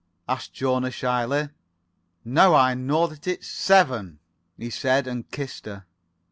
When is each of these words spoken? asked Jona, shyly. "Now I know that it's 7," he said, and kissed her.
asked 0.27 0.53
Jona, 0.55 0.89
shyly. 0.89 1.49
"Now 2.25 2.55
I 2.55 2.73
know 2.73 3.05
that 3.05 3.27
it's 3.27 3.45
7," 3.47 4.17
he 4.57 4.71
said, 4.71 5.05
and 5.05 5.29
kissed 5.29 5.67
her. 5.67 5.85